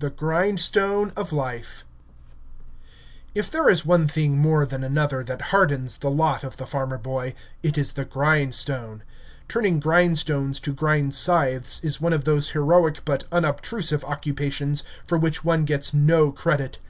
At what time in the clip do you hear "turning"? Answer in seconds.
9.46-9.78